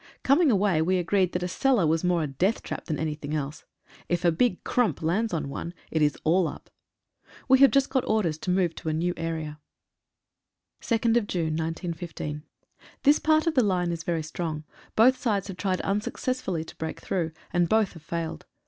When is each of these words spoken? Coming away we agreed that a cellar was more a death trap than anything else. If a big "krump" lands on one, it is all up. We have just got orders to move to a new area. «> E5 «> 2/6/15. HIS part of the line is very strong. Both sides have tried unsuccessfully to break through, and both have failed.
Coming 0.23 0.49
away 0.49 0.81
we 0.81 0.97
agreed 0.97 1.31
that 1.33 1.43
a 1.43 1.47
cellar 1.47 1.85
was 1.85 2.03
more 2.03 2.23
a 2.23 2.27
death 2.27 2.63
trap 2.63 2.85
than 2.85 2.97
anything 2.97 3.35
else. 3.35 3.65
If 4.09 4.25
a 4.25 4.31
big 4.31 4.63
"krump" 4.63 5.03
lands 5.03 5.31
on 5.31 5.47
one, 5.47 5.75
it 5.91 6.01
is 6.01 6.17
all 6.23 6.47
up. 6.47 6.71
We 7.47 7.59
have 7.59 7.69
just 7.69 7.91
got 7.91 8.03
orders 8.07 8.39
to 8.39 8.49
move 8.49 8.73
to 8.77 8.89
a 8.89 8.93
new 8.93 9.13
area. 9.15 9.59
«> 10.81 10.81
E5 10.81 11.27
«> 11.27 11.53
2/6/15. 11.53 12.41
HIS 13.03 13.19
part 13.19 13.45
of 13.45 13.53
the 13.53 13.63
line 13.63 13.91
is 13.91 14.01
very 14.01 14.23
strong. 14.23 14.63
Both 14.95 15.17
sides 15.17 15.49
have 15.49 15.57
tried 15.57 15.81
unsuccessfully 15.81 16.63
to 16.63 16.75
break 16.77 16.99
through, 16.99 17.31
and 17.53 17.69
both 17.69 17.93
have 17.93 18.01
failed. 18.01 18.47